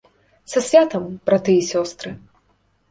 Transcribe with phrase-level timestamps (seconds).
[0.53, 2.17] Са святам, браты і сёстры!